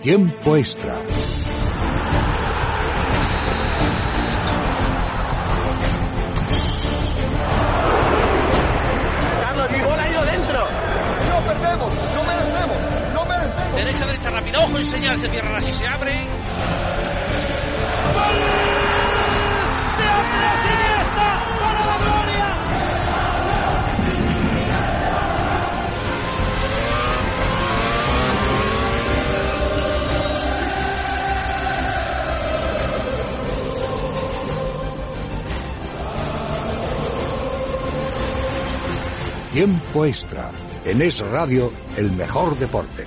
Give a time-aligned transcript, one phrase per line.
[0.00, 0.94] Tiempo extra.
[9.40, 10.58] Carlos, mi bola ha ido dentro.
[11.28, 13.74] No perdemos, no merecemos, no merecemos.
[13.74, 14.60] Derecha, derecha, rápido.
[14.60, 16.37] Ojo, enseñar, se cierra así, se abre.
[39.58, 40.52] Tiempo extra.
[40.84, 43.02] En Es Radio, el mejor deporte.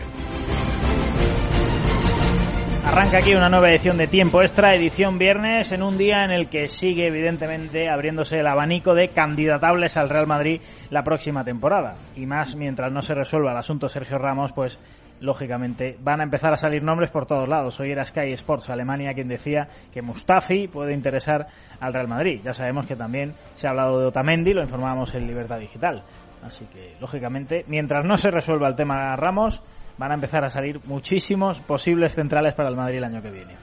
[2.83, 6.49] Arranca aquí una nueva edición de Tiempo Extra, edición viernes, en un día en el
[6.49, 11.93] que sigue evidentemente abriéndose el abanico de candidatables al Real Madrid la próxima temporada.
[12.17, 14.77] Y más mientras no se resuelva el asunto Sergio Ramos, pues
[15.21, 17.79] lógicamente van a empezar a salir nombres por todos lados.
[17.79, 21.47] Hoy era Sky Sports Alemania quien decía que Mustafi puede interesar
[21.79, 22.41] al Real Madrid.
[22.43, 26.03] Ya sabemos que también se ha hablado de Otamendi, lo informábamos en Libertad Digital.
[26.43, 29.61] Así que, lógicamente, mientras no se resuelva el tema Ramos,
[29.97, 33.55] van a empezar a salir muchísimos posibles centrales para el Madrid el año que viene.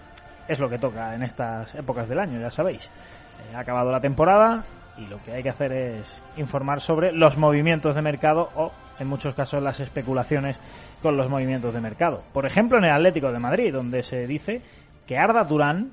[0.47, 2.87] Es lo que toca en estas épocas del año, ya sabéis.
[2.87, 4.65] Eh, ha acabado la temporada
[4.97, 9.09] y lo que hay que hacer es informar sobre los movimientos de mercado o, en
[9.09, 10.59] muchos casos, las especulaciones
[11.03, 12.23] con los movimientos de mercado.
[12.33, 14.63] Por ejemplo, en el Atlético de Madrid, donde se dice
[15.07, 15.93] que Arda Turán,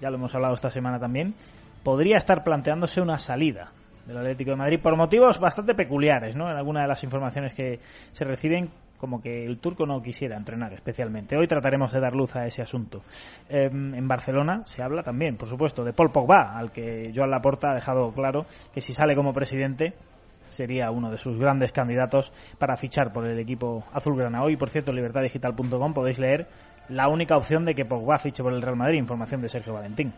[0.00, 1.34] ya lo hemos hablado esta semana también,
[1.82, 3.72] podría estar planteándose una salida
[4.06, 6.50] del Atlético de Madrid por motivos bastante peculiares, ¿no?
[6.50, 7.80] En algunas de las informaciones que
[8.12, 11.36] se reciben como que el turco no quisiera entrenar especialmente.
[11.36, 13.02] Hoy trataremos de dar luz a ese asunto.
[13.48, 17.72] Eh, en Barcelona se habla también, por supuesto, de Paul Pogba, al que Joan Laporta
[17.72, 19.94] ha dejado claro que si sale como presidente
[20.48, 24.42] sería uno de sus grandes candidatos para fichar por el equipo azulgrana.
[24.42, 26.46] Hoy, por cierto, libertaddigital.com podéis leer
[26.88, 30.12] la única opción de que Pogba fiche por el Real Madrid, información de Sergio Valentín.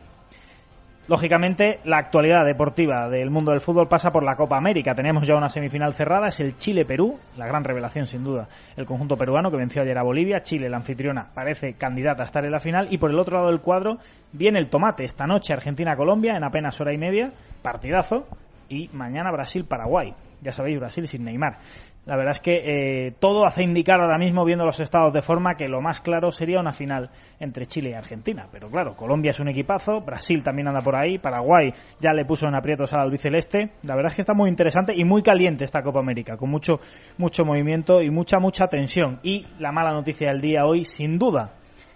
[1.08, 4.92] Lógicamente, la actualidad deportiva del mundo del fútbol pasa por la Copa América.
[4.92, 9.16] Tenemos ya una semifinal cerrada, es el Chile-Perú, la gran revelación sin duda, el conjunto
[9.16, 10.42] peruano que venció ayer a Bolivia.
[10.42, 12.88] Chile, la anfitriona, parece candidata a estar en la final.
[12.90, 13.98] Y por el otro lado del cuadro
[14.32, 15.04] viene el tomate.
[15.04, 18.26] Esta noche Argentina-Colombia en apenas hora y media, partidazo.
[18.68, 20.12] Y mañana Brasil-Paraguay.
[20.42, 21.58] Ya sabéis, Brasil sin Neymar.
[22.06, 25.56] La verdad es que eh, todo hace indicar ahora mismo, viendo los estados de forma,
[25.56, 28.46] que lo más claro sería una final entre Chile y Argentina.
[28.52, 32.46] Pero claro, Colombia es un equipazo, Brasil también anda por ahí, Paraguay ya le puso
[32.46, 33.72] en aprietos al albiceleste.
[33.82, 36.78] La verdad es que está muy interesante y muy caliente esta Copa América, con mucho,
[37.18, 39.18] mucho movimiento y mucha, mucha tensión.
[39.24, 41.54] Y la mala noticia del día hoy, sin duda,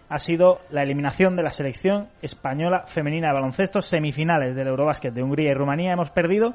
[0.09, 5.23] ha sido la eliminación de la selección española femenina de baloncesto, semifinales del Eurobásquet de
[5.23, 5.93] Hungría y Rumanía.
[5.93, 6.55] Hemos perdido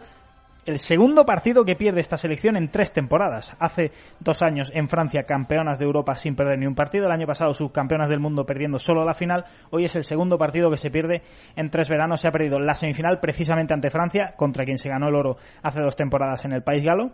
[0.66, 3.56] el segundo partido que pierde esta selección en tres temporadas.
[3.60, 7.06] Hace dos años en Francia, campeonas de Europa sin perder ni un partido.
[7.06, 9.46] El año pasado, subcampeonas del mundo perdiendo solo la final.
[9.70, 11.22] Hoy es el segundo partido que se pierde
[11.56, 12.22] en tres veranos.
[12.22, 15.82] Se ha perdido la semifinal precisamente ante Francia, contra quien se ganó el oro hace
[15.82, 17.12] dos temporadas en el País Galo.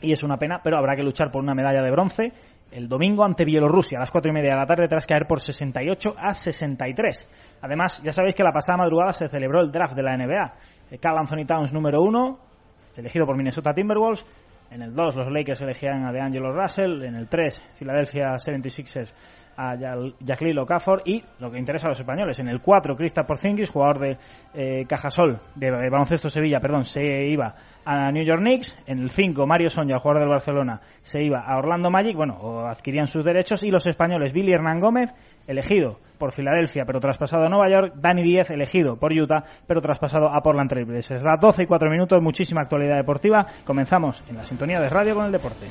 [0.00, 2.32] Y es una pena, pero habrá que luchar por una medalla de bronce
[2.70, 5.40] el domingo ante Bielorrusia a las cuatro y media de la tarde tras caer por
[5.40, 7.58] 68 a 63.
[7.62, 10.54] Además, ya sabéis que la pasada madrugada se celebró el draft de la NBA.
[11.00, 12.38] Cal Anthony Towns número uno,
[12.98, 14.24] elegido por Minnesota Timberwolves.
[14.70, 17.02] En el 2 los Lakers elegían a DeAngelo Russell.
[17.02, 19.14] En el 3 Philadelphia 76ers
[19.58, 19.74] a
[20.20, 21.02] Jacqueline Okafor.
[21.04, 24.16] Y lo que interesa a los españoles, en el 4 Krista Porzingis, jugador de
[24.54, 27.54] eh, Cajasol, de, Baloncesto Sevilla, perdón, se iba
[27.84, 28.78] a New York Knicks.
[28.86, 32.16] En el 5 Mario Sonja, jugador del Barcelona, se iba a Orlando Magic.
[32.16, 33.64] Bueno, adquirían sus derechos.
[33.64, 35.12] Y los españoles, Billy Hernán Gómez,
[35.48, 37.94] elegido por Filadelfia, pero traspasado a Nueva York.
[37.96, 41.24] Dani Díez, elegido por Utah, pero traspasado a Portland Trail Blazers.
[41.24, 43.44] Las 12 y 4 minutos, muchísima actualidad deportiva.
[43.64, 45.66] Comenzamos en la sintonía de radio con el deporte.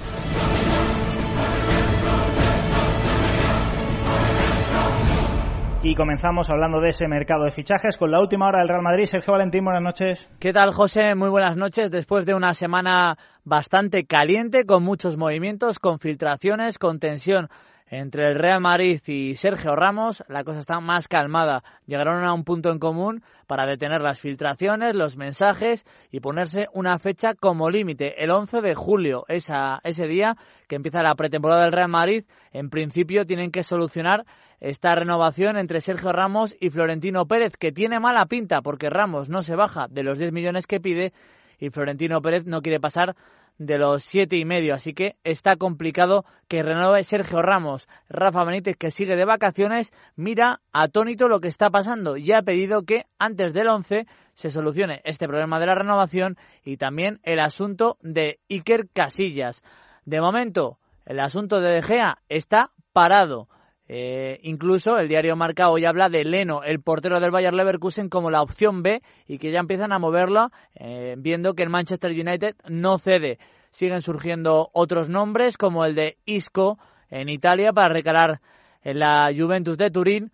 [5.89, 9.05] Y comenzamos hablando de ese mercado de fichajes con la última hora del Real Madrid.
[9.05, 10.29] Sergio Valentín, buenas noches.
[10.37, 11.15] ¿Qué tal, José?
[11.15, 11.89] Muy buenas noches.
[11.89, 17.47] Después de una semana bastante caliente, con muchos movimientos, con filtraciones, con tensión
[17.89, 21.63] entre el Real Madrid y Sergio Ramos, la cosa está más calmada.
[21.85, 27.00] Llegaron a un punto en común para detener las filtraciones, los mensajes y ponerse una
[27.00, 30.35] fecha como límite, el 11 de julio, esa, ese día
[30.67, 32.25] que empieza la pretemporada del Real Madrid.
[32.51, 34.25] En principio tienen que solucionar
[34.59, 39.42] esta renovación entre Sergio Ramos y Florentino Pérez, que tiene mala pinta porque Ramos no
[39.44, 41.13] se baja de los 10 millones que pide
[41.59, 43.15] y Florentino Pérez no quiere pasar
[43.57, 47.88] de los siete y medio, así que está complicado que renueve Sergio Ramos.
[48.09, 52.83] Rafa Benítez, que sigue de vacaciones, mira atónito lo que está pasando y ha pedido
[52.83, 57.98] que antes del 11 se solucione este problema de la renovación y también el asunto
[58.01, 59.63] de Iker Casillas.
[60.06, 63.48] De momento, el asunto de De Gea está parado.
[63.89, 68.30] Eh, incluso el diario Marca hoy habla de Leno, el portero del Bayer Leverkusen, como
[68.30, 72.56] la opción B y que ya empiezan a moverla eh, viendo que el Manchester United
[72.68, 73.39] no cede.
[73.72, 76.78] Siguen surgiendo otros nombres como el de Isco
[77.10, 78.42] en Italia para recalar
[78.84, 80.31] en la Juventus de Turín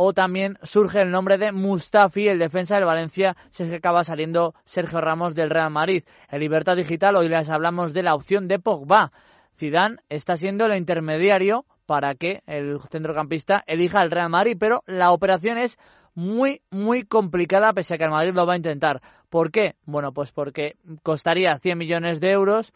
[0.00, 5.00] o también surge el nombre de Mustafi, el defensa del Valencia, se acaba saliendo Sergio
[5.00, 6.04] Ramos del Real Madrid.
[6.30, 9.10] En Libertad Digital hoy les hablamos de la opción de Pogba.
[9.56, 15.10] Zidane está siendo el intermediario para que el centrocampista elija el Real Madrid, pero la
[15.10, 15.78] operación es
[16.14, 19.00] muy, muy complicada, pese a que el Madrid lo va a intentar.
[19.30, 19.74] ¿Por qué?
[19.86, 22.74] Bueno, pues porque costaría 100 millones de euros,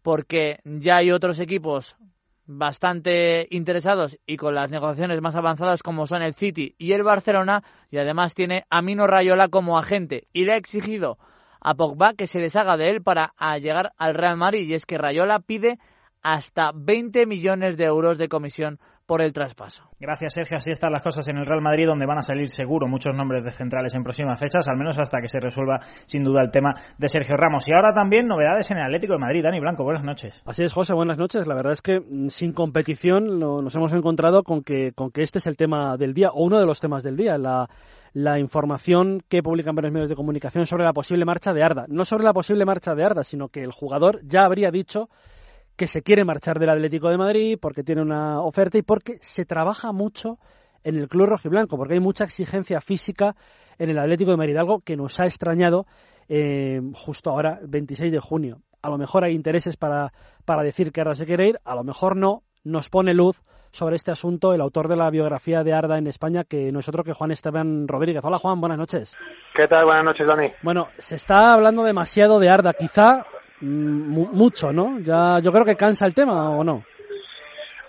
[0.00, 1.94] porque ya hay otros equipos
[2.46, 7.62] bastante interesados y con las negociaciones más avanzadas como son el City y el Barcelona
[7.90, 11.18] y además tiene a Mino Rayola como agente y le ha exigido
[11.60, 14.96] a Pogba que se deshaga de él para llegar al Real Madrid y es que
[14.96, 15.78] Rayola pide
[16.24, 19.84] hasta 20 millones de euros de comisión por el traspaso.
[20.00, 20.56] Gracias, Sergio.
[20.56, 23.44] Así están las cosas en el Real Madrid, donde van a salir seguro muchos nombres
[23.44, 26.74] de centrales en próximas fechas, al menos hasta que se resuelva sin duda el tema
[26.96, 27.68] de Sergio Ramos.
[27.68, 29.42] Y ahora también novedades en el Atlético de Madrid.
[29.42, 30.42] Dani Blanco, buenas noches.
[30.46, 31.46] Así es, José, buenas noches.
[31.46, 35.38] La verdad es que mm, sin competición nos hemos encontrado con que, con que este
[35.38, 37.68] es el tema del día, o uno de los temas del día, la
[38.14, 41.84] la información que publican varios medios de comunicación sobre la posible marcha de Arda.
[41.88, 45.08] No sobre la posible marcha de Arda, sino que el jugador ya habría dicho
[45.76, 49.44] que se quiere marchar del Atlético de Madrid porque tiene una oferta y porque se
[49.44, 50.38] trabaja mucho
[50.84, 53.34] en el club rojiblanco, porque hay mucha exigencia física
[53.78, 55.86] en el Atlético de Madrid, algo que nos ha extrañado
[56.28, 58.58] eh, justo ahora, 26 de junio.
[58.82, 60.12] A lo mejor hay intereses para,
[60.44, 62.42] para decir que ahora se quiere ir, a lo mejor no.
[62.64, 63.42] Nos pone luz
[63.72, 66.88] sobre este asunto el autor de la biografía de Arda en España, que no es
[66.88, 68.22] otro que Juan Esteban Rodríguez.
[68.24, 69.14] Hola Juan, buenas noches.
[69.54, 69.84] ¿Qué tal?
[69.84, 70.52] Buenas noches, Dani.
[70.62, 72.72] Bueno, se está hablando demasiado de Arda.
[72.72, 73.26] Quizá
[73.64, 74.98] mucho, ¿no?
[75.00, 76.82] Ya, yo creo que cansa el tema, ¿o no?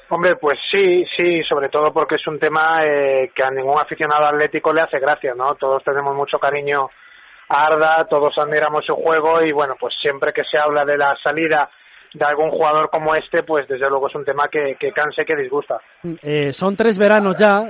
[0.09, 4.25] Hombre, pues sí, sí, sobre todo porque es un tema eh, que a ningún aficionado
[4.27, 5.55] atlético le hace gracia, ¿no?
[5.55, 6.89] Todos tenemos mucho cariño
[7.49, 11.15] a Arda, todos admiramos su juego y bueno, pues siempre que se habla de la
[11.23, 11.69] salida
[12.13, 15.35] de algún jugador como este, pues desde luego es un tema que, que canse, que
[15.35, 15.81] disgusta.
[16.21, 17.63] Eh, son tres veranos ya,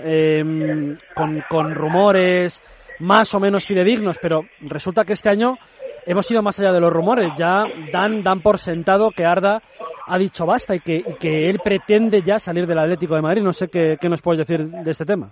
[1.16, 2.62] con, con rumores
[3.00, 5.58] más o menos fidedignos, pero resulta que este año
[6.06, 7.32] hemos ido más allá de los rumores.
[7.38, 9.62] Ya dan, dan por sentado que Arda
[10.08, 13.42] ha dicho basta y que, que él pretende ya salir del Atlético de Madrid.
[13.42, 15.32] No sé qué, qué nos puedes decir de este tema.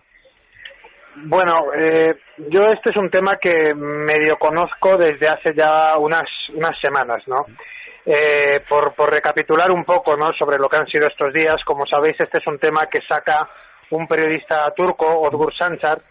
[1.16, 2.16] Bueno, eh,
[2.50, 7.46] yo este es un tema que medio conozco desde hace ya unas, unas semanas, ¿no?
[8.06, 10.34] Eh, por, por recapitular un poco, ¿no?
[10.34, 13.48] Sobre lo que han sido estos días, como sabéis, este es un tema que saca
[13.92, 16.02] un periodista turco, Odgur Sanchar,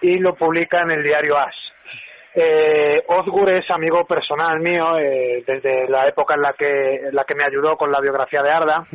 [0.00, 1.54] y lo publica en el diario AS.
[2.38, 7.34] Eh, Ozgur es amigo personal mío eh, desde la época en la que, la que
[7.34, 8.86] me ayudó con la biografía de Arda.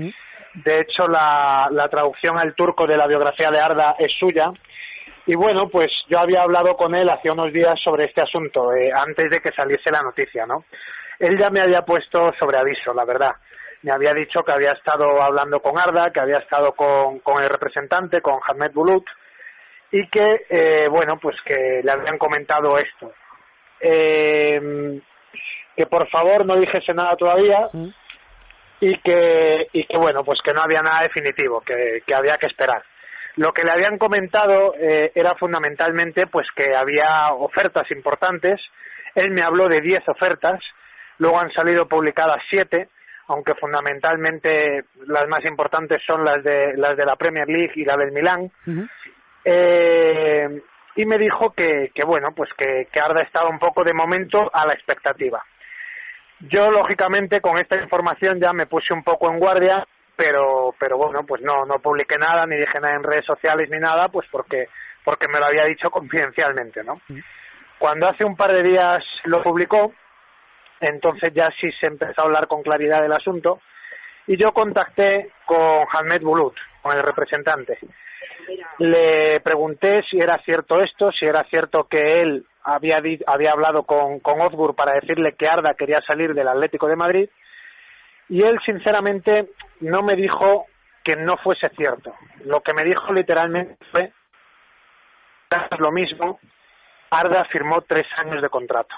[0.53, 4.51] De hecho, la, la traducción al turco de la biografía de Arda es suya.
[5.25, 8.91] Y bueno, pues yo había hablado con él hace unos días sobre este asunto, eh,
[8.93, 10.65] antes de que saliese la noticia, ¿no?
[11.17, 13.31] Él ya me había puesto sobre aviso, la verdad.
[13.83, 17.49] Me había dicho que había estado hablando con Arda, que había estado con, con el
[17.49, 19.05] representante, con Ahmed Bulut,
[19.91, 23.11] y que, eh, bueno, pues que le habían comentado esto.
[23.79, 25.01] Eh,
[25.75, 27.87] que por favor no dijese nada todavía mm.
[28.81, 32.47] y que y que bueno pues que no había nada definitivo que, que había que
[32.47, 32.83] esperar.
[33.37, 38.59] Lo que le habían comentado eh, era fundamentalmente pues que había ofertas importantes.
[39.15, 40.59] Él me habló de 10 ofertas
[41.17, 42.89] luego han salido publicadas siete
[43.27, 47.95] aunque fundamentalmente las más importantes son las de las de la Premier League y la
[47.95, 48.51] del Milán
[49.43, 50.61] eh,
[50.95, 54.49] y me dijo que, que bueno, pues que, que Arda estaba un poco de momento
[54.53, 55.43] a la expectativa.
[56.39, 61.23] Yo, lógicamente, con esta información ya me puse un poco en guardia, pero, pero bueno,
[61.25, 64.67] pues no, no publiqué nada, ni dije nada en redes sociales ni nada, pues porque,
[65.03, 66.99] porque me lo había dicho confidencialmente, ¿no?
[67.77, 69.93] Cuando hace un par de días lo publicó,
[70.79, 73.61] entonces ya sí se empezó a hablar con claridad del asunto,
[74.27, 77.77] y yo contacté con Hamed Bulut, con el representante.
[78.79, 84.19] Le pregunté si era cierto esto, si era cierto que él había, había hablado con,
[84.19, 84.37] con
[84.75, 87.29] para decirle que Arda quería salir del Atlético de Madrid
[88.29, 89.49] y él sinceramente
[89.81, 90.65] no me dijo
[91.03, 92.13] que no fuese cierto.
[92.45, 94.11] Lo que me dijo literalmente fue
[95.79, 96.39] lo mismo,
[97.09, 98.95] Arda firmó tres años de contrato.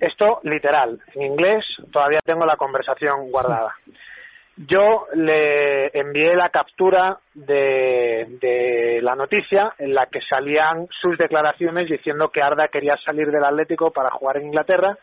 [0.00, 3.74] Esto literal, en inglés todavía tengo la conversación guardada.
[4.56, 11.88] Yo le envié la captura de, de, la noticia en la que salían sus declaraciones
[11.88, 14.96] diciendo que Arda quería salir del Atlético para jugar en Inglaterra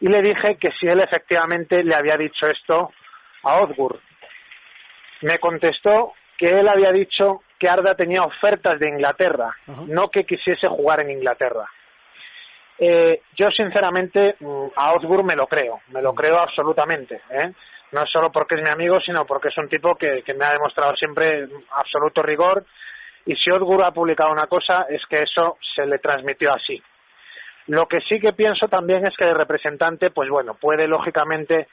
[0.00, 2.90] y le dije que si él efectivamente le había dicho esto
[3.44, 4.00] a Ozgur.
[5.22, 10.66] Me contestó que él había dicho que Arda tenía ofertas de Inglaterra, no que quisiese
[10.66, 11.68] jugar en Inglaterra.
[12.78, 17.52] Eh, yo sinceramente mm, a Osgur me lo creo, me lo creo absolutamente, ¿eh?
[17.92, 20.52] No solo porque es mi amigo, sino porque es un tipo que, que me ha
[20.52, 22.64] demostrado siempre absoluto rigor
[23.24, 26.82] y si Osgur ha publicado una cosa es que eso se le transmitió así.
[27.68, 31.68] Lo que sí que pienso también es que el representante, pues bueno, puede lógicamente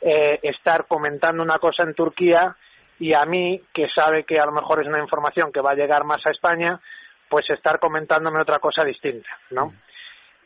[0.00, 2.54] eh, estar comentando una cosa en Turquía
[3.00, 5.74] y a mí, que sabe que a lo mejor es una información que va a
[5.74, 6.78] llegar más a España,
[7.28, 9.74] pues estar comentándome otra cosa distinta, ¿no?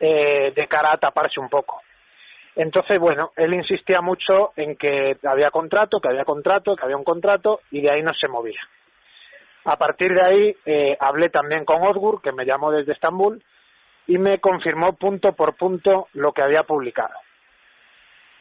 [0.00, 1.82] Eh, de cara a taparse un poco.
[2.58, 7.04] Entonces, bueno, él insistía mucho en que había contrato, que había contrato, que había un
[7.04, 8.60] contrato y de ahí no se movía.
[9.64, 13.40] A partir de ahí eh, hablé también con Osgur, que me llamó desde Estambul,
[14.08, 17.14] y me confirmó punto por punto lo que había publicado.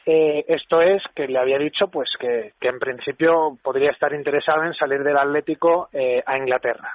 [0.04, 4.64] Eh, esto es que le había dicho pues que, que en principio podría estar interesado
[4.64, 6.94] en salir del Atlético eh, a Inglaterra,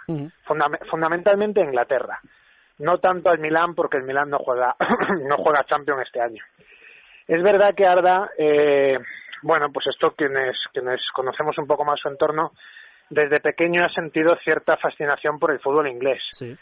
[0.90, 2.20] fundamentalmente a Inglaterra,
[2.80, 4.76] no tanto al Milán porque el Milán no juega
[5.30, 6.44] no juega Champions este año.
[7.28, 8.98] Es verdad que Arda, eh,
[9.42, 12.52] bueno, pues esto quienes quienes conocemos un poco más su entorno,
[13.10, 16.22] desde pequeño ha sentido cierta fascinación por el fútbol inglés.
[16.32, 16.56] Sí.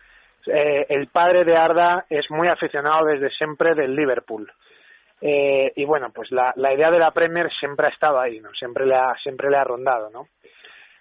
[0.48, 4.52] Eh, el padre de Arda es muy aficionado desde siempre del Liverpool.
[5.22, 8.50] Eh, y bueno, pues la, la idea de la Premier siempre ha estado ahí, ¿no?
[8.54, 10.28] Siempre le ha, siempre le ha rondado, ¿no?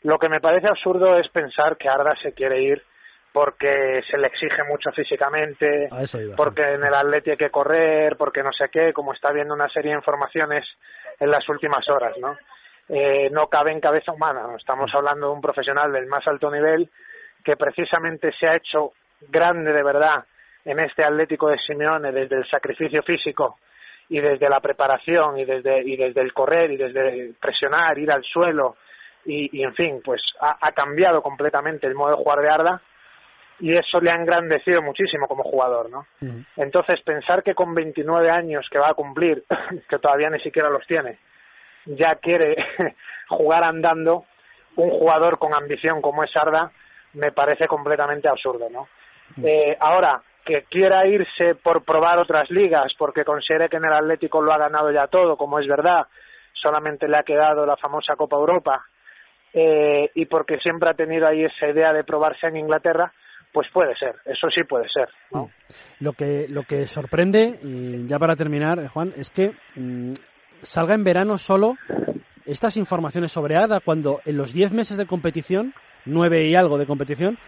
[0.03, 2.83] Lo que me parece absurdo es pensar que Arda se quiere ir
[3.33, 6.37] porque se le exige mucho físicamente, iba.
[6.37, 9.69] porque en el Atleti hay que correr, porque no sé qué, como está viendo una
[9.69, 10.65] serie de informaciones
[11.19, 12.37] en las últimas horas, ¿no?
[12.89, 14.57] Eh, no cabe en cabeza humana, ¿no?
[14.57, 16.91] Estamos hablando de un profesional del más alto nivel
[17.45, 18.93] que precisamente se ha hecho
[19.29, 20.25] grande de verdad
[20.65, 23.59] en este Atlético de Simeone desde el sacrificio físico
[24.09, 28.25] y desde la preparación y desde y desde el correr y desde presionar, ir al
[28.25, 28.77] suelo
[29.25, 32.83] y, y en fin, pues ha, ha cambiado completamente el modo de jugar de Arda
[33.61, 36.07] y eso le ha engrandecido muchísimo como jugador, ¿no?
[36.57, 39.45] Entonces, pensar que con 29 años que va a cumplir,
[39.89, 41.19] que todavía ni siquiera los tiene,
[41.85, 42.57] ya quiere
[43.29, 44.25] jugar andando,
[44.77, 46.71] un jugador con ambición como es Arda,
[47.15, 48.89] me parece completamente absurdo, ¿no?
[49.45, 54.41] Eh, ahora, que quiera irse por probar otras ligas, porque considere que en el Atlético
[54.41, 56.07] lo ha ganado ya todo, como es verdad,
[56.55, 58.85] solamente le ha quedado la famosa Copa Europa,
[59.53, 63.13] eh, y porque siempre ha tenido ahí esa idea de probarse en Inglaterra,
[63.53, 65.51] pues puede ser, eso sí puede ser, ¿no?
[66.01, 70.13] Lo que, lo que sorprende, y ya para terminar, Juan, es que mm,
[70.63, 71.75] salga en verano solo
[72.47, 75.75] estas informaciones sobre Arda cuando en los 10 meses de competición,
[76.07, 77.39] 9 y algo de competición,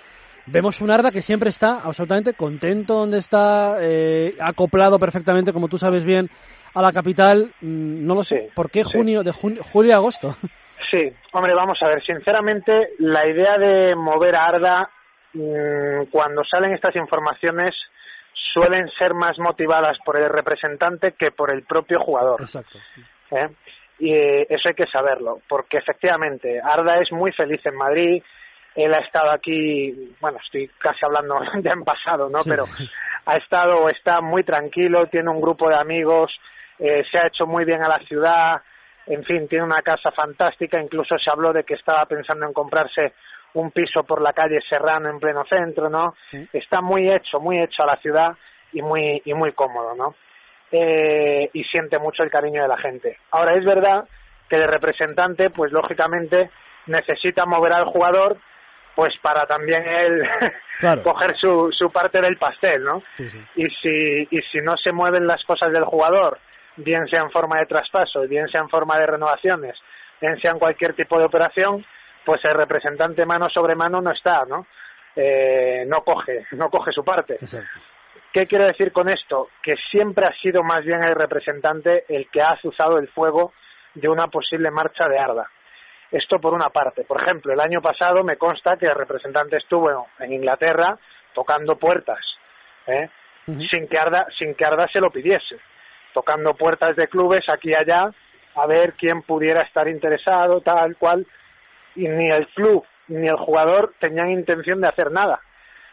[0.46, 5.78] vemos un Arda que siempre está absolutamente contento donde está, eh, acoplado perfectamente, como tú
[5.78, 6.28] sabes bien,
[6.74, 7.52] a la capital.
[7.60, 8.98] Mm, no lo sé, Sí, ¿por qué sí.
[8.98, 10.30] junio, de junio, julio a agosto?
[10.90, 14.90] Sí, hombre, vamos a ver, sinceramente, la idea de mover a Arda,
[16.10, 17.74] cuando salen estas informaciones,
[18.52, 22.40] suelen ser más motivadas por el representante que por el propio jugador.
[22.42, 22.78] Exacto.
[23.30, 23.48] ¿eh?
[23.98, 28.22] Y eh, eso hay que saberlo, porque efectivamente Arda es muy feliz en Madrid,
[28.74, 32.40] él ha estado aquí, bueno, estoy casi hablando ya en pasado, ¿no?
[32.40, 32.50] Sí.
[32.50, 32.64] Pero
[33.26, 36.32] ha estado o está muy tranquilo, tiene un grupo de amigos,
[36.78, 38.60] eh, se ha hecho muy bien a la ciudad,
[39.06, 43.12] en fin, tiene una casa fantástica, incluso se habló de que estaba pensando en comprarse
[43.54, 46.14] un piso por la calle Serrano en pleno centro, ¿no?
[46.30, 46.48] Sí.
[46.52, 48.32] Está muy hecho, muy hecho a la ciudad
[48.72, 50.14] y muy y muy cómodo, ¿no?
[50.70, 53.18] Eh, y siente mucho el cariño de la gente.
[53.30, 54.04] Ahora es verdad
[54.48, 56.50] que el representante, pues lógicamente
[56.86, 58.38] necesita mover al jugador,
[58.94, 60.22] pues para también él
[60.78, 61.02] Claro.
[61.02, 63.02] coger su, su parte del pastel, ¿no?
[63.16, 63.38] Sí, sí.
[63.56, 66.38] y si y si no se mueven las cosas del jugador
[66.76, 69.76] bien sea en forma de traspaso bien sea en forma de renovaciones
[70.20, 71.84] bien sea en cualquier tipo de operación
[72.24, 74.66] pues el representante mano sobre mano no está no
[75.14, 77.80] Eh, no coge no coge su parte Exacto.
[78.32, 82.40] qué quiero decir con esto que siempre ha sido más bien el representante el que
[82.40, 83.52] ha azuzado el fuego
[83.94, 85.46] de una posible marcha de Arda
[86.12, 87.04] esto por una parte.
[87.04, 90.98] Por ejemplo, el año pasado me consta que el representante estuvo en Inglaterra
[91.34, 92.20] tocando puertas,
[92.86, 93.08] ¿eh?
[93.70, 95.56] Sin, que Arda, sin que Arda se lo pidiese,
[96.12, 98.10] tocando puertas de clubes aquí y allá
[98.54, 101.26] a ver quién pudiera estar interesado, tal cual,
[101.94, 105.40] y ni el club ni el jugador tenían intención de hacer nada.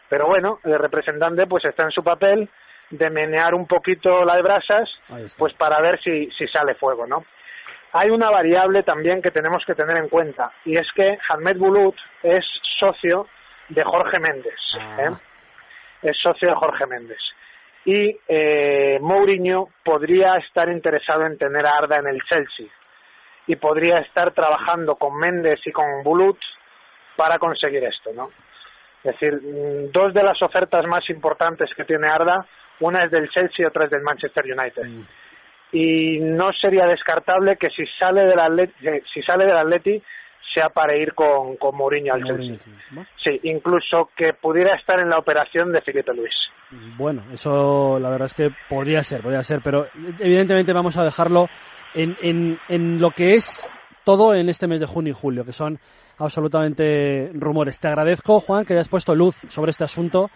[0.08, 2.48] Pero bueno, el representante pues está en su papel
[2.90, 5.38] de menear un poquito las brasas Ahí está.
[5.38, 7.24] pues para ver si, si sale fuego, ¿no?
[7.92, 11.96] Hay una variable también que tenemos que tener en cuenta y es que Ahmed Bulut
[12.22, 12.44] es
[12.78, 13.26] socio
[13.68, 14.96] de Jorge Méndez, Ah.
[15.02, 15.10] ¿eh?
[16.02, 17.18] es socio de Jorge Méndez
[17.84, 22.66] y eh, Mourinho podría estar interesado en tener a Arda en el Chelsea
[23.50, 26.38] y podría estar trabajando con Méndez y con Bulut
[27.16, 28.30] para conseguir esto, ¿no?
[29.02, 32.46] Es decir, mm, dos de las ofertas más importantes que tiene Arda,
[32.78, 34.84] una es del Chelsea y otra es del Manchester United.
[34.84, 35.06] Mm.
[35.72, 38.72] Y no sería descartable que si sale del Atleti,
[39.12, 40.00] si sale del Atleti
[40.54, 43.04] sea para ir con, con Mourinho al Mourinho, Chelsea.
[43.22, 46.34] Sí, incluso que pudiera estar en la operación de Felipe Luis.
[46.96, 49.86] Bueno, eso la verdad es que podría ser, podría ser, pero
[50.20, 51.48] evidentemente vamos a dejarlo
[51.94, 53.68] en, en, en lo que es
[54.04, 55.78] todo en este mes de junio y julio, que son
[56.18, 57.78] absolutamente rumores.
[57.78, 60.30] Te agradezco, Juan, que hayas puesto luz sobre este asunto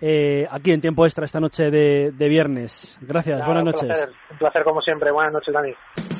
[0.00, 2.98] eh, aquí en tiempo extra esta noche de, de viernes.
[3.02, 3.86] Gracias, Nada, buenas un noches.
[3.88, 5.10] Placer, un placer como siempre.
[5.12, 5.74] Buenas noches, Dani.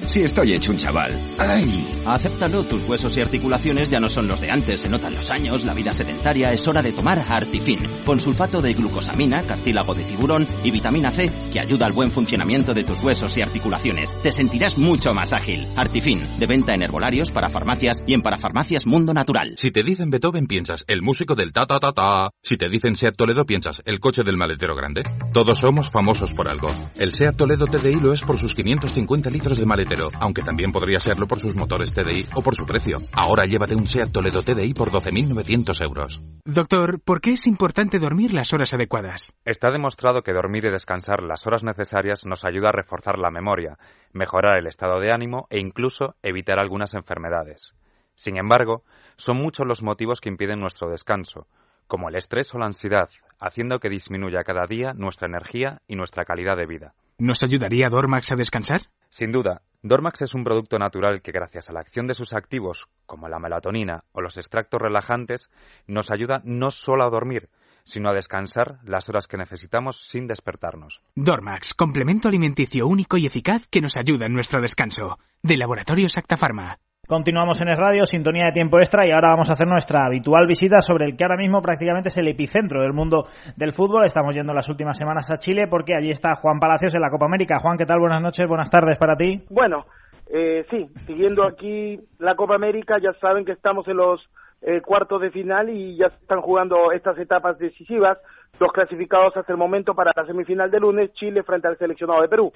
[0.07, 1.19] Si estoy hecho un chaval.
[1.39, 2.01] ¡Ay!
[2.07, 4.81] Acéptalo, tus huesos y articulaciones ya no son los de antes.
[4.81, 6.53] Se notan los años, la vida sedentaria.
[6.53, 7.81] Es hora de tomar Artifin.
[8.05, 12.75] Con sulfato de glucosamina, cartílago de tiburón y vitamina C, que ayuda al buen funcionamiento
[12.75, 14.17] de tus huesos y articulaciones.
[14.23, 15.67] Te sentirás mucho más ágil.
[15.77, 19.55] Artifin, de venta en herbolarios, para farmacias y en parafarmacias Mundo Natural.
[19.57, 22.31] Si te dicen Beethoven, piensas el músico del ta ta ta ta.
[22.43, 25.03] Si te dicen Seat Toledo, piensas el coche del maletero grande.
[25.33, 26.71] Todos somos famosos por algo.
[26.97, 29.90] El Seat Toledo TDI lo es por sus 550 litros de maletero,
[30.21, 32.99] aunque también podría serlo por sus motores TDI o por su precio.
[33.13, 36.21] Ahora llévate un Seat Toledo TDI por 12.900 euros.
[36.45, 39.33] Doctor, ¿por qué es importante dormir las horas adecuadas?
[39.45, 43.79] Está demostrado que dormir y descansar las horas necesarias nos ayuda a reforzar la memoria,
[44.13, 47.75] mejorar el estado de ánimo e incluso evitar algunas enfermedades.
[48.15, 48.85] Sin embargo,
[49.17, 51.47] son muchos los motivos que impiden nuestro descanso,
[51.87, 53.09] como el estrés o la ansiedad,
[53.41, 56.95] haciendo que disminuya cada día nuestra energía y nuestra calidad de vida.
[57.21, 58.81] ¿Nos ayudaría Dormax a descansar?
[59.11, 62.87] Sin duda, Dormax es un producto natural que gracias a la acción de sus activos,
[63.05, 65.51] como la melatonina o los extractos relajantes,
[65.87, 67.51] nos ayuda no solo a dormir,
[67.83, 71.03] sino a descansar las horas que necesitamos sin despertarnos.
[71.15, 75.19] Dormax, complemento alimenticio único y eficaz que nos ayuda en nuestro descanso.
[75.43, 76.79] De Laboratorios Acta Pharma.
[77.11, 80.47] Continuamos en Es Radio, sintonía de tiempo extra y ahora vamos a hacer nuestra habitual
[80.47, 84.05] visita sobre el que ahora mismo prácticamente es el epicentro del mundo del fútbol.
[84.05, 87.27] Estamos yendo las últimas semanas a Chile porque allí está Juan Palacios en la Copa
[87.27, 87.59] América.
[87.59, 87.99] Juan, ¿qué tal?
[87.99, 89.43] Buenas noches, buenas tardes para ti.
[89.51, 89.87] Bueno,
[90.33, 94.21] eh, sí, siguiendo aquí la Copa América, ya saben que estamos en los
[94.63, 98.19] eh, cuartos de final y ya están jugando estas etapas decisivas.
[98.61, 102.29] Los clasificados hasta el momento para la semifinal de lunes, Chile frente al seleccionado de
[102.29, 102.53] Perú.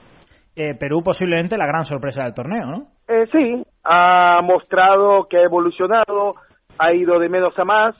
[0.56, 2.86] Eh, Perú posiblemente la gran sorpresa del torneo, ¿no?
[3.08, 6.36] Eh, sí, ha mostrado que ha evolucionado,
[6.78, 7.96] ha ido de menos a más.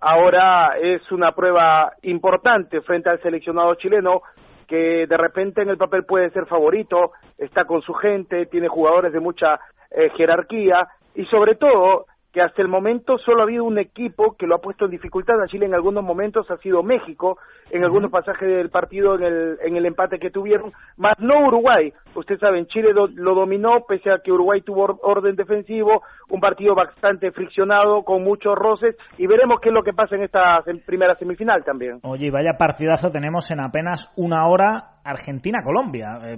[0.00, 4.22] Ahora es una prueba importante frente al seleccionado chileno
[4.68, 9.12] que de repente en el papel puede ser favorito, está con su gente, tiene jugadores
[9.12, 9.58] de mucha
[9.90, 14.46] eh, jerarquía y sobre todo que hasta el momento solo ha habido un equipo que
[14.46, 17.38] lo ha puesto en dificultad a Chile en algunos momentos, ha sido México,
[17.70, 21.92] en algunos pasajes del partido en el, en el empate que tuvieron, más no Uruguay.
[22.14, 26.40] Usted sabe, Chile lo, lo dominó, pese a que Uruguay tuvo or, orden defensivo, un
[26.40, 30.62] partido bastante friccionado, con muchos roces, y veremos qué es lo que pasa en esta
[30.84, 32.00] primera semifinal también.
[32.02, 36.18] Oye, vaya partidazo tenemos en apenas una hora Argentina-Colombia.
[36.24, 36.36] Eh,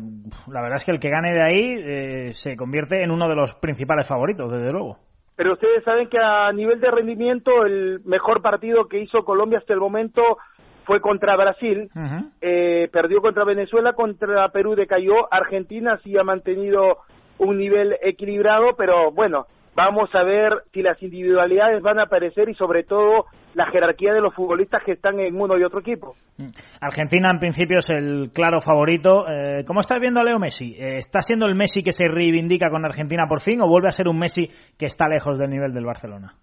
[0.49, 3.35] la verdad es que el que gane de ahí eh, se convierte en uno de
[3.35, 5.10] los principales favoritos, desde luego
[5.41, 9.73] pero ustedes saben que a nivel de rendimiento el mejor partido que hizo Colombia hasta
[9.73, 10.37] el momento
[10.85, 12.31] fue contra Brasil, uh -huh.
[12.43, 16.99] eh, perdió contra Venezuela, contra Perú decayó, Argentina sí ha mantenido
[17.39, 22.55] un nivel equilibrado, pero bueno, vamos a ver si las individualidades van a aparecer y
[22.55, 23.25] sobre todo
[23.55, 26.15] la jerarquía de los futbolistas que están en uno y otro equipo.
[26.81, 29.29] Argentina en principio es el claro favorito.
[29.29, 30.75] Eh, ¿Cómo estás viendo a Leo Messi?
[30.79, 33.93] Eh, ¿Está siendo el Messi que se reivindica con Argentina por fin o vuelve a
[33.93, 36.35] ser un Messi que está lejos del nivel del Barcelona?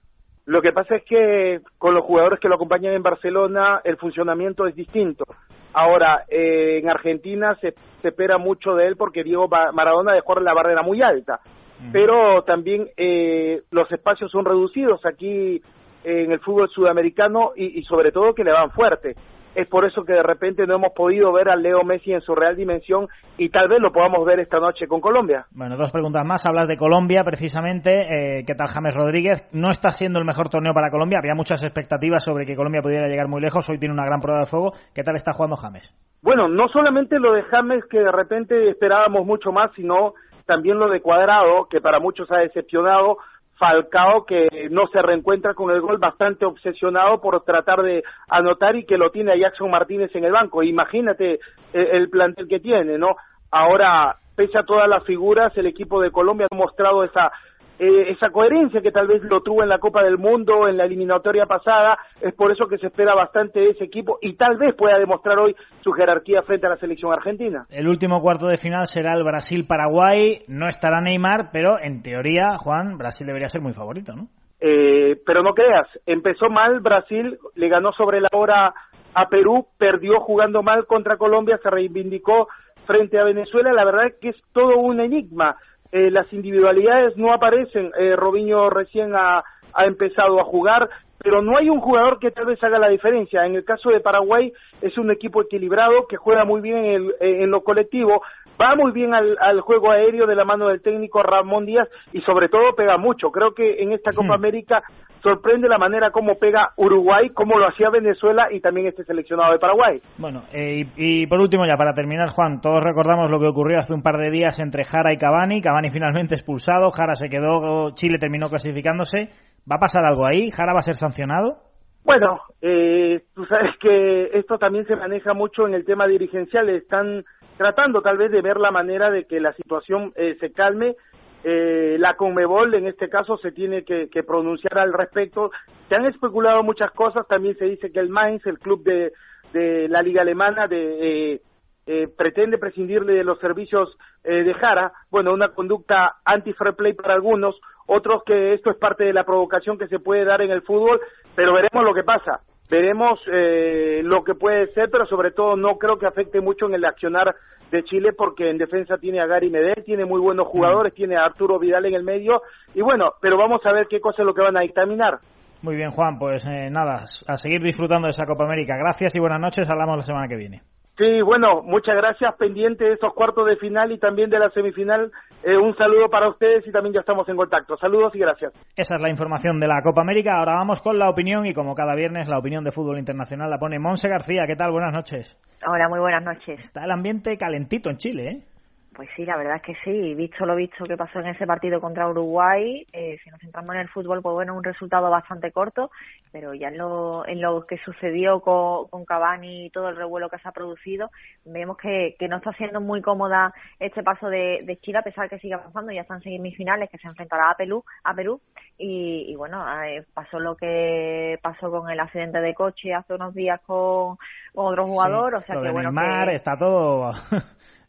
[0.46, 4.65] Lo que pasa es que con los jugadores que lo acompañan en Barcelona el funcionamiento
[4.65, 5.26] es distinto.
[5.74, 10.54] Ahora, eh, en Argentina se, se, espera mucho de él porque Diego Maradona dejó la
[10.54, 11.41] barrera muy alta.
[11.80, 11.91] Mm.
[11.91, 15.62] Pero también eh, los espacios son reducidos aquí
[16.08, 19.15] en el fútbol sudamericano y, y sobre todo que le van fuerte
[19.58, 22.36] es por eso que de repente no hemos podido ver a Leo Messi en su
[22.36, 23.08] real dimensión
[23.39, 25.48] y tal vez lo podamos ver esta noche con Colombia.
[25.50, 26.46] Bueno, dos preguntas más.
[26.46, 27.89] Hablas de Colombia, precisamente.
[27.89, 29.50] Eh, ¿Qué tal James Rodríguez?
[29.54, 31.17] No está siendo el mejor torneo para Colombia.
[31.17, 33.67] Había muchas expectativas sobre que Colombia pudiera llegar muy lejos.
[33.67, 34.74] Hoy tiene una gran prueba de fuego.
[34.93, 35.91] ¿Qué tal está jugando James?
[36.22, 40.13] Bueno, no solamente lo de James, que de repente esperábamos mucho más, sino
[40.46, 43.17] también lo de Cuadrado, que para muchos ha decepcionado.
[43.58, 48.86] Falcao que no se reencuentra con el gol bastante obsesionado por tratar de anotar y
[48.86, 50.63] que lo tiene a Jackson Martínez en el banco.
[50.63, 51.39] Imagínate
[51.74, 53.15] el, el plantel que tiene, ¿no?
[53.52, 57.32] Ahora, pese a todas las figuras, el equipo de Colombia ha mostrado esa
[57.80, 60.86] eh, esa coherencia que tal vez lo tuvo en la Copa del Mundo, en la
[60.86, 64.76] eliminatoria pasada, es por eso que se espera bastante de ese equipo y tal vez
[64.76, 67.66] pueda demostrar hoy su jerarquía frente a la selección argentina.
[67.70, 72.98] El último cuarto de final será el Brasil-Paraguay, no estará Neymar, pero en teoría, Juan,
[72.98, 74.28] Brasil debería ser muy favorito, ¿no?
[74.60, 78.74] Eh, pero no creas, empezó mal Brasil, le ganó sobre la hora
[79.13, 82.48] a Perú, perdió jugando mal contra Colombia, se reivindicó
[82.88, 85.58] frente a Venezuela, la verdad es que es todo un enigma.
[85.91, 91.58] Eh, las individualidades no aparecen, eh, Robinho recién ha, ha empezado a jugar, pero no
[91.58, 93.45] hay un jugador que tal vez haga la diferencia.
[93.45, 97.50] En el caso de Paraguay es un equipo equilibrado que juega muy bien en, en
[97.50, 98.21] lo colectivo,
[98.60, 102.22] va muy bien al, al, juego aéreo de la mano del técnico Ramón Díaz y
[102.22, 103.32] sobre todo pega mucho.
[103.32, 104.84] Creo que en esta Copa América
[105.22, 109.60] sorprende la manera como pega Uruguay, como lo hacía Venezuela y también este seleccionado de
[109.60, 110.02] Paraguay.
[110.17, 113.80] Bueno, eh, y, y, por último ya para terminar, Juan, todos recordamos lo que ocurrió
[113.80, 115.62] hace un par de días entre Jara y Cavani.
[115.62, 119.30] Cavani finalmente expulsado, Jara se quedó, Chile terminó clasificándose.
[119.70, 120.50] ¿Va a pasar algo ahí?
[120.50, 121.58] ¿Jara va a ser sancionado?
[122.06, 126.70] Bueno, eh, tú sabes que esto también se maneja mucho en el tema dirigencial.
[126.70, 127.26] Están
[127.58, 130.96] tratando tal vez de ver la manera de que la situación eh, se calme.
[131.43, 135.52] Eh, la Conmebol en este caso se tiene que, que, pronunciar al respecto.
[135.88, 137.28] Se han especulado muchas cosas.
[137.28, 139.12] También se dice que el Mainz, el club de,
[139.54, 141.41] de la liga alemana, de, eh,
[141.89, 144.91] eh, pretende prescindirle de los servicios eh, de Jara.
[145.10, 149.78] Bueno, una conducta anti-fair play para algunos, otros que esto es parte de la provocación
[149.78, 151.00] que se puede dar en el fútbol,
[151.34, 152.41] pero veremos lo que pasa.
[152.69, 156.73] Veremos eh, lo que puede ser, pero sobre todo no creo que afecte mucho en
[156.73, 157.34] el accionar
[157.71, 161.25] de Chile porque en defensa tiene a Gary Medel, tiene muy buenos jugadores, tiene a
[161.25, 162.41] Arturo Vidal en el medio
[162.73, 165.19] y bueno, pero vamos a ver qué cosa es lo que van a dictaminar.
[165.62, 168.77] Muy bien, Juan, pues eh, nada, a seguir disfrutando de esa Copa América.
[168.77, 170.62] Gracias y buenas noches, hablamos la semana que viene.
[170.97, 175.12] Sí, bueno, muchas gracias, pendiente de esos cuartos de final y también de la semifinal.
[175.43, 177.77] Eh, un saludo para ustedes y también ya estamos en contacto.
[177.77, 178.51] Saludos y gracias.
[178.75, 180.31] Esa es la información de la Copa América.
[180.36, 183.60] Ahora vamos con la opinión y como cada viernes la opinión de fútbol internacional la
[183.60, 184.45] pone Monse García.
[184.47, 184.71] ¿Qué tal?
[184.71, 185.38] Buenas noches.
[185.67, 186.60] Hola, muy buenas noches.
[186.62, 188.57] Está el ambiente calentito en Chile, ¿eh?
[188.97, 190.15] Pues sí, la verdad es que sí.
[190.15, 193.81] Visto lo visto que pasó en ese partido contra Uruguay, eh, si nos centramos en
[193.81, 195.91] el fútbol, pues bueno, un resultado bastante corto,
[196.31, 200.31] pero ya en lo, en lo que sucedió con, con Cavani y todo el revuelo
[200.31, 201.12] que se ha producido,
[201.45, 205.25] vemos que, que no está siendo muy cómoda este paso de, de Chile, a pesar
[205.25, 208.41] de que sigue avanzando, ya están semifinales, que se enfrentará a Perú, a Perú
[208.79, 213.36] y, y bueno, eh, pasó lo que pasó con el accidente de coche hace unos
[213.36, 214.17] días con,
[214.55, 216.36] con otro jugador, sí, o sea que bueno, Neymar, que...
[216.36, 217.13] está todo...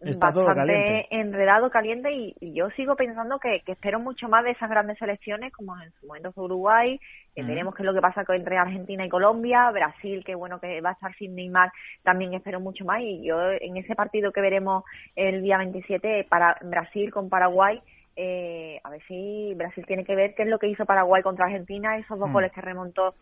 [0.01, 1.07] Está todo bastante caliente.
[1.11, 4.97] enredado, caliente y, y, yo sigo pensando que, que, espero mucho más de esas grandes
[4.99, 7.01] selecciones como en su momento fue Uruguay,
[7.35, 10.61] que veremos qué es lo que pasa con, entre Argentina y Colombia, Brasil, que bueno
[10.61, 11.73] que va a estar sin Neymar,
[12.05, 14.85] también espero mucho más y yo en ese partido que veremos
[15.17, 17.81] el día 27 para Brasil con Paraguay,
[18.15, 21.47] eh, a ver si Brasil tiene que ver qué es lo que hizo Paraguay contra
[21.47, 22.33] Argentina, esos dos Mm.
[22.33, 23.15] goles que remontó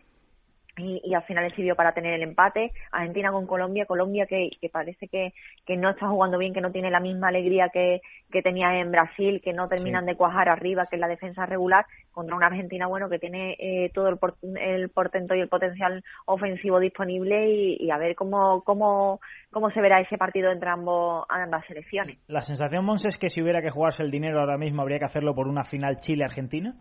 [0.77, 2.73] y, y, al final le sirvió para tener el empate.
[2.93, 5.33] Argentina con Colombia, Colombia que, que parece que,
[5.65, 8.91] que no está jugando bien, que no tiene la misma alegría que, que tenía en
[8.91, 10.11] Brasil, que no terminan Sí.
[10.13, 13.91] de cuajar arriba, que es la defensa regular, contra una Argentina bueno que tiene eh,
[13.95, 18.63] todo el, por- el portento y el potencial ofensivo disponible y, y a ver cómo,
[18.65, 22.19] cómo, cómo se verá ese partido entre ambos, ambas selecciones.
[22.29, 25.05] La sensación, Mons, es que si hubiera que jugarse el dinero ahora mismo habría que
[25.07, 26.75] hacerlo por una final Chile-Argentina.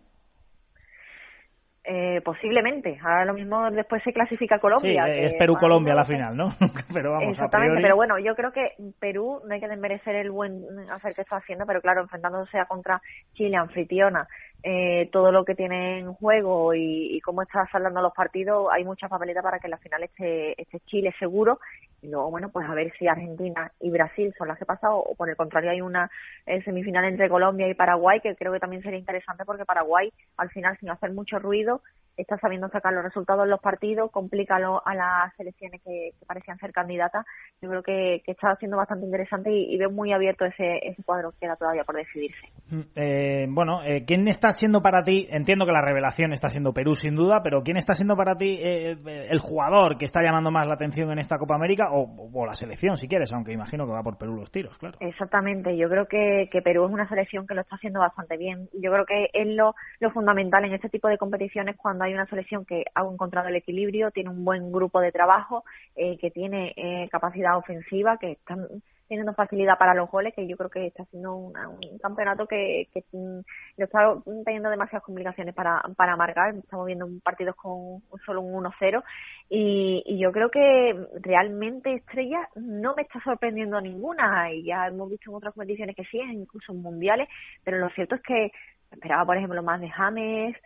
[1.88, 2.98] Eh, posiblemente.
[3.00, 5.04] Ahora lo mismo después se clasifica Colombia.
[5.04, 6.48] Sí, que es Perú-Colombia la final, ¿no?
[6.92, 7.82] pero vamos, a Exactamente, priori...
[7.82, 11.36] pero bueno, yo creo que Perú no hay que desmerecer el buen hacer que está
[11.36, 13.00] haciendo, pero claro, enfrentándose a contra
[13.34, 14.26] Chile, anfitriona,
[14.64, 18.82] eh, todo lo que tiene en juego y, y cómo está saliendo los partidos, hay
[18.82, 21.60] mucha papeleta para que en la final esté, esté Chile seguro.
[22.02, 25.14] Y luego, bueno, pues a ver si Argentina y Brasil son las que pasan, o,
[25.16, 26.10] por el contrario hay una
[26.46, 30.50] eh, semifinal entre Colombia y Paraguay, que creo que también sería interesante porque Paraguay, al
[30.50, 31.82] final, sin hacer mucho ruido,
[32.16, 36.72] está sabiendo sacar los resultados en los partidos, complica a las selecciones que, parecían ser
[36.72, 37.24] candidatas.
[37.60, 41.32] Yo creo que, está siendo bastante interesante y, y veo muy abierto ese, ese cuadro
[41.32, 42.48] que queda todavía por decidirse.
[42.94, 45.26] Eh, bueno, eh, ¿quién está siendo para ti?
[45.30, 48.58] Entiendo que la revelación está siendo Perú sin duda, pero ¿quién está siendo para ti
[48.60, 52.30] eh, eh, el jugador que está llamando más la atención en esta Copa América o,
[52.32, 53.32] o la selección, si quieres?
[53.32, 54.96] Aunque imagino que va por Perú los tiros, claro.
[55.00, 58.68] Exactamente, yo creo que, que Perú es una selección que lo está haciendo bastante bien.
[58.72, 62.26] Yo creo que es lo, lo fundamental en este tipo de competiciones cuando hay una
[62.26, 66.72] selección que ha encontrado el equilibrio, tiene un buen grupo de trabajo, eh, que tiene
[66.76, 68.66] eh, capacidad ofensiva, que están
[69.08, 72.88] teniendo facilidad para los goles, que yo creo que está siendo una- un campeonato que,
[72.92, 73.40] que mm,
[73.78, 74.14] lo está
[74.44, 76.54] teniendo demasiadas complicaciones para, para marcar.
[76.56, 79.02] Estamos viendo partidos con solo un 1-0
[79.48, 84.52] y, y yo creo que realmente Estrella no me está sorprendiendo ninguna.
[84.52, 87.28] Y ya hemos visto en otras competiciones que sí, incluso en mundiales,
[87.64, 88.50] pero lo cierto es que
[88.90, 90.56] esperaba, por ejemplo, más de James,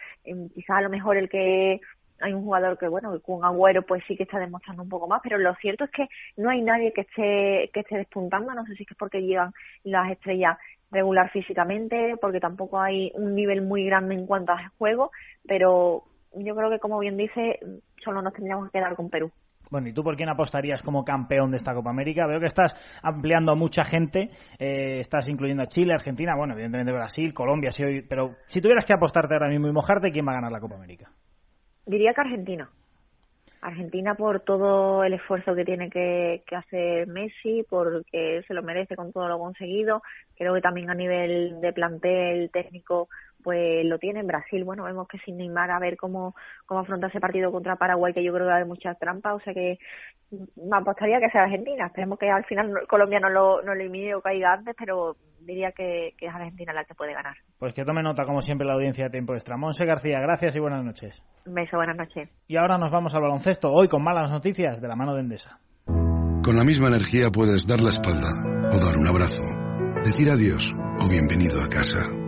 [0.54, 1.80] quizás a lo mejor el que
[2.20, 5.20] hay un jugador que, bueno, con Agüero pues sí que está demostrando un poco más,
[5.22, 8.74] pero lo cierto es que no hay nadie que esté, que esté despuntando, no sé
[8.74, 9.52] si es que es porque llegan
[9.84, 10.58] las estrellas
[10.90, 15.10] regular físicamente, porque tampoco hay un nivel muy grande en cuanto a juego,
[15.46, 16.04] pero
[16.34, 17.60] yo creo que, como bien dice,
[18.04, 19.30] solo nos tendríamos que quedar con Perú.
[19.70, 22.26] Bueno, ¿y tú por quién apostarías como campeón de esta Copa América?
[22.26, 26.92] Veo que estás ampliando a mucha gente, eh, estás incluyendo a Chile, Argentina, bueno, evidentemente
[26.92, 30.36] Brasil, Colombia, hoy, pero si tuvieras que apostarte ahora mismo y mojarte, ¿quién va a
[30.36, 31.08] ganar la Copa América?
[31.90, 32.70] Diría que Argentina.
[33.62, 38.94] Argentina por todo el esfuerzo que tiene que, que, hacer Messi, porque se lo merece
[38.94, 40.00] con todo lo conseguido.
[40.36, 43.08] Creo que también a nivel de plantel técnico
[43.42, 44.64] pues lo tiene en Brasil.
[44.64, 46.34] Bueno, vemos que sin Neymar a ver cómo,
[46.66, 49.34] cómo afronta ese partido contra Paraguay, que yo creo que va a haber muchas trampas,
[49.34, 49.78] o sea que
[50.30, 51.86] me apostaría que sea Argentina.
[51.86, 55.72] Esperemos que al final Colombia no lo, no lo elimine o caiga antes, pero diría
[55.72, 57.36] que, que, es Argentina la que puede ganar.
[57.58, 59.56] Pues que tome nota, como siempre, la audiencia de Tiempo Extra.
[59.56, 61.22] Monse García, gracias y buenas noches.
[61.46, 62.28] Un beso, buenas noches.
[62.46, 65.58] Y ahora nos vamos al baloncesto, hoy con malas noticias de la mano de Endesa.
[65.86, 68.30] Con la misma energía puedes dar la espalda
[68.72, 69.42] o dar un abrazo,
[70.04, 72.19] decir adiós o bienvenido a casa.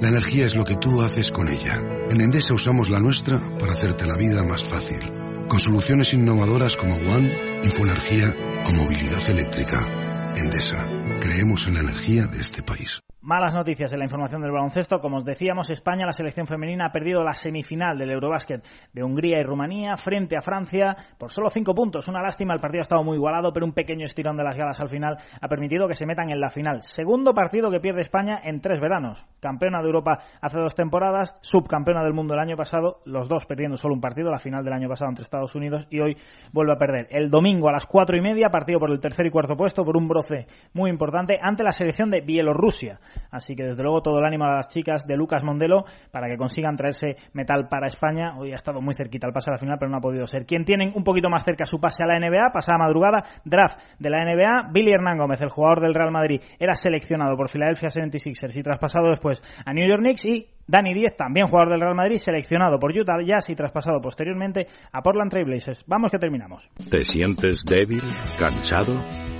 [0.00, 1.82] La energía es lo que tú haces con ella.
[2.08, 5.00] En Endesa usamos la nuestra para hacerte la vida más fácil.
[5.48, 8.32] Con soluciones innovadoras como One, Infoenergía
[8.64, 10.32] o movilidad eléctrica.
[10.36, 10.86] Endesa.
[11.20, 13.02] Creemos en la energía de este país.
[13.20, 15.00] Malas noticias en la información del baloncesto.
[15.00, 19.40] Como os decíamos, España, la selección femenina, ha perdido la semifinal del Eurobásquet de Hungría
[19.40, 22.06] y Rumanía frente a Francia por solo cinco puntos.
[22.06, 24.78] Una lástima, el partido ha estado muy igualado, pero un pequeño estirón de las galas
[24.78, 26.78] al final ha permitido que se metan en la final.
[26.82, 29.26] Segundo partido que pierde España en tres veranos.
[29.40, 33.76] Campeona de Europa hace dos temporadas, subcampeona del mundo el año pasado, los dos perdiendo
[33.76, 36.16] solo un partido, la final del año pasado entre Estados Unidos, y hoy
[36.52, 37.08] vuelve a perder.
[37.10, 39.96] El domingo a las cuatro y media, partido por el tercer y cuarto puesto, por
[39.96, 43.00] un broce muy importante ante la selección de Bielorrusia.
[43.30, 46.36] Así que desde luego todo el ánimo a las chicas de Lucas Mondelo para que
[46.36, 48.36] consigan traerse metal para España.
[48.38, 50.46] Hoy ha estado muy cerquita al pase a la final, pero no ha podido ser.
[50.46, 54.10] Quien tienen un poquito más cerca su pase a la NBA, pasada madrugada, draft de
[54.10, 58.56] la NBA, Billy Hernán Gómez, el jugador del Real Madrid, era seleccionado por Philadelphia 76ers
[58.56, 62.18] y traspasado después a New York Knicks y Dani Díez, también jugador del Real Madrid,
[62.18, 65.84] seleccionado por Utah Jazz y traspasado posteriormente a Portland Trail Blazers.
[65.86, 66.68] Vamos que terminamos.
[66.90, 68.02] ¿Te sientes débil,
[68.38, 68.92] cansado,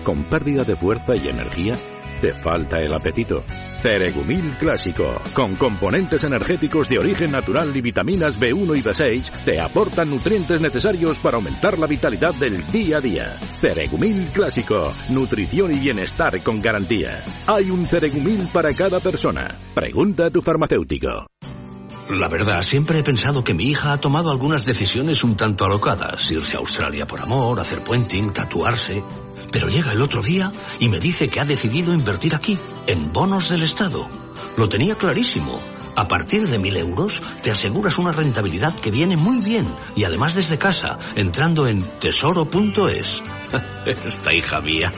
[0.04, 1.76] con pérdida de fuerza y energía?
[2.20, 3.44] ¿Te falta el apetito?
[3.80, 10.10] Ceregumil Clásico, con componentes energéticos de origen natural y vitaminas B1 y B6, te aportan
[10.10, 13.38] nutrientes necesarios para aumentar la vitalidad del día a día.
[13.60, 17.22] Ceregumil Clásico, nutrición y bienestar con garantía.
[17.46, 19.56] Hay un Ceregumil para cada persona.
[19.74, 21.28] Pregunta a tu farmacéutico.
[22.10, 26.30] La verdad, siempre he pensado que mi hija ha tomado algunas decisiones un tanto alocadas.
[26.32, 29.04] Irse a Australia por amor, hacer puenting, tatuarse.
[29.50, 33.48] Pero llega el otro día y me dice que ha decidido invertir aquí, en bonos
[33.48, 34.08] del Estado.
[34.56, 35.60] Lo tenía clarísimo.
[35.96, 40.34] A partir de mil euros te aseguras una rentabilidad que viene muy bien y además
[40.34, 43.22] desde casa, entrando en tesoro.es.
[43.86, 44.92] Esta hija mía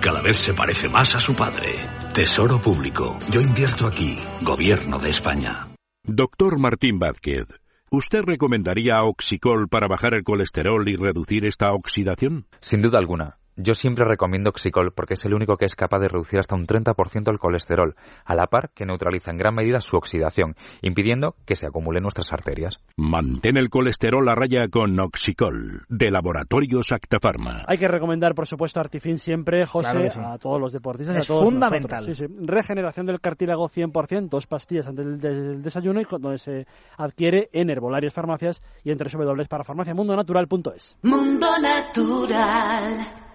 [0.00, 1.76] cada vez se parece más a su padre.
[2.12, 3.18] Tesoro Público.
[3.30, 4.18] Yo invierto aquí.
[4.40, 5.68] Gobierno de España.
[6.04, 7.46] Doctor Martín Vázquez,
[7.90, 12.46] ¿usted recomendaría Oxicol para bajar el colesterol y reducir esta oxidación?
[12.60, 13.38] Sin duda alguna.
[13.56, 16.66] Yo siempre recomiendo Oxicol porque es el único que es capaz de reducir hasta un
[16.66, 21.54] 30% el colesterol, a la par que neutraliza en gran medida su oxidación, impidiendo que
[21.54, 22.78] se acumule en nuestras arterias.
[22.96, 27.64] Mantén el colesterol a raya con Oxicol, de Laboratorios Actafarma.
[27.68, 30.20] Hay que recomendar, por supuesto, Artifin siempre, José, Claro que sí.
[30.22, 31.16] a todos los deportistas.
[31.16, 32.04] y Es a todos fundamental.
[32.04, 32.26] Sí, sí.
[32.28, 38.14] Regeneración del cartílago 100%, dos pastillas antes del, desayuno y donde se adquiere en herbolarios,
[38.14, 40.96] farmacias y en www.parafarmaciamundonatural.es.
[41.02, 43.31] Mundo Natural.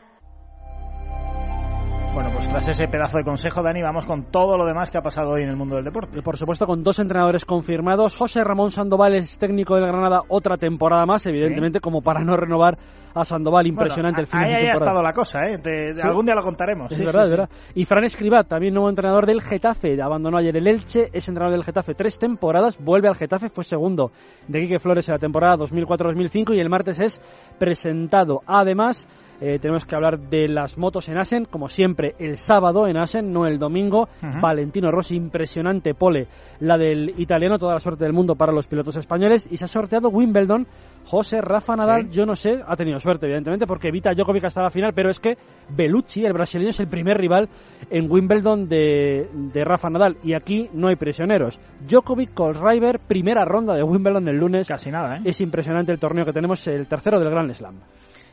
[2.17, 5.01] Bueno, pues tras ese pedazo de consejo, Dani, vamos con todo lo demás que ha
[5.01, 6.23] pasado hoy en el mundo del deporte.
[6.23, 8.15] Por supuesto con dos entrenadores confirmados.
[8.15, 12.75] José Ramón Sandoval es técnico del Granada otra temporada más, evidentemente como para no renovar
[13.13, 13.67] a Sandoval.
[13.67, 14.85] Impresionante Bueno, el final ahí de temporada.
[14.91, 15.59] estado la cosa, ¿eh?
[15.59, 16.01] Te- Sí.
[16.03, 16.91] Algún día lo contaremos.
[16.91, 17.35] Es Sí, verdad, sí, es sí.
[17.37, 17.49] verdad.
[17.75, 21.63] Y Fran Escribat, también nuevo entrenador del Getafe, abandonó ayer el Elche, es entrenador del
[21.65, 24.09] Getafe tres temporadas, vuelve al Getafe, fue segundo
[24.47, 27.21] de Quique Flores en la temporada 2004-2005 y el martes es
[27.59, 28.41] presentado.
[28.47, 29.07] Además,
[29.39, 33.31] eh, tenemos que hablar de las motos en Asen, como siempre, el sábado en Asen,
[33.31, 34.07] no el domingo.
[34.41, 36.27] Valentino Rossi, impresionante pole,
[36.59, 39.47] la del italiano, toda la suerte del mundo para los pilotos españoles.
[39.49, 40.67] Y se ha sorteado Wimbledon.
[41.05, 44.69] José Rafa Nadal, yo no sé, ha tenido suerte, evidentemente, porque evita Djokovic hasta la
[44.69, 45.37] final, pero es que
[45.69, 47.47] Bellucci, el brasileño, es el primer rival
[47.89, 50.17] en Wimbledon de, de Rafa Nadal.
[50.21, 51.61] Y aquí no hay prisioneros.
[51.87, 54.67] Djokovic, Kohlschreiber, primera ronda de Wimbledon el lunes.
[54.67, 55.21] Casi nada, ¿eh?
[55.23, 57.75] Es impresionante el torneo que tenemos, el tercero del Grand Slam.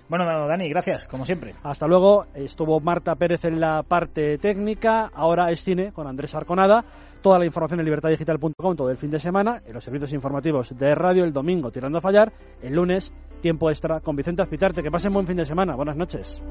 [0.09, 1.55] Bueno, Dani, gracias, como siempre.
[1.63, 2.27] Hasta luego.
[2.35, 5.11] Estuvo Marta Pérez en la parte técnica.
[5.15, 6.85] Ahora es cine con Andrés Arconada.
[7.23, 9.63] Toda la información en libertadigital.com todo el fin de semana.
[9.67, 12.33] En los servicios informativos de radio el domingo tirando a fallar.
[12.63, 14.83] El lunes tiempo extra con Vicente Azpitarte.
[14.83, 15.75] Que pasen buen fin de semana.
[15.75, 16.43] Buenas noches.